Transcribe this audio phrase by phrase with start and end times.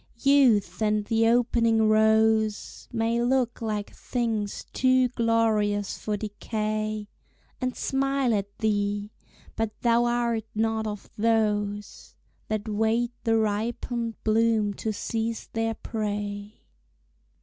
[0.23, 7.07] Youth and the opening rose May look like things too glorious for decay,
[7.61, 9.11] And smile at thee
[9.55, 12.15] but thou art not of those
[12.47, 16.61] That wait the ripened bloom to seize their prey.